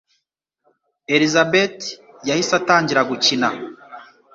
[1.15, 1.81] Elizabeth
[2.27, 3.49] yahise atangira gukina.